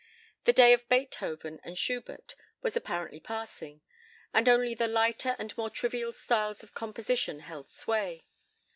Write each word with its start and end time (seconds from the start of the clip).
The 0.45 0.51
day 0.51 0.73
of 0.73 0.89
Beethoven 0.89 1.59
and 1.63 1.77
Schubert 1.77 2.33
was 2.63 2.75
apparently 2.75 3.19
passing, 3.19 3.81
and 4.33 4.49
only 4.49 4.73
the 4.73 4.87
lighter 4.87 5.35
and 5.37 5.55
more 5.55 5.69
trivial 5.69 6.11
styles 6.11 6.63
of 6.63 6.73
composition 6.73 7.41
held 7.41 7.69
sway. 7.69 8.25